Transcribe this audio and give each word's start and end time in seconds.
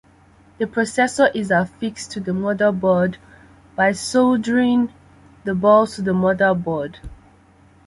The 0.57 0.65
processor 0.65 1.29
is 1.35 1.51
affixed 1.51 2.09
to 2.13 2.19
the 2.19 2.31
motherboard 2.31 3.17
by 3.75 3.91
soldering 3.91 4.91
the 5.43 5.53
balls 5.53 5.97
to 5.97 6.01
the 6.01 6.09
motherboard. 6.11 6.95